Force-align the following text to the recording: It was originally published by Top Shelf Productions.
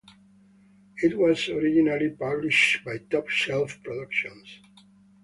It 1.03 1.15
was 1.15 1.47
originally 1.49 2.09
published 2.09 2.83
by 2.83 2.97
Top 3.11 3.29
Shelf 3.29 3.77
Productions. 3.83 4.59